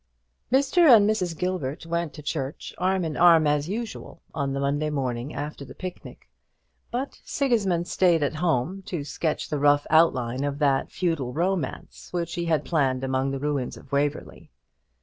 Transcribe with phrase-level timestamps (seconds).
[0.51, 0.79] Mr.
[0.89, 1.37] and Mrs.
[1.37, 6.27] Gilbert went to church arm in arm as usual on the morning after the picnic;
[6.89, 12.33] but Sigismund stayed at home to sketch the rough outline of that feudal romance which
[12.33, 14.49] he had planned among the ruins of Waverly.